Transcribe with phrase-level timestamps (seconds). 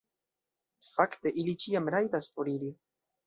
[0.93, 2.73] Fakte ili ĉiam rajtas foriri.